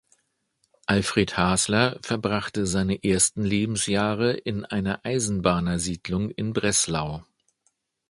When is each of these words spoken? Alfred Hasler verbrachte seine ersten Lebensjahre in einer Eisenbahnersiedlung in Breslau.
Alfred 0.87 1.37
Hasler 1.37 1.99
verbrachte 2.01 2.65
seine 2.65 3.03
ersten 3.03 3.43
Lebensjahre 3.43 4.33
in 4.33 4.65
einer 4.65 5.01
Eisenbahnersiedlung 5.05 6.31
in 6.31 6.53
Breslau. 6.53 7.23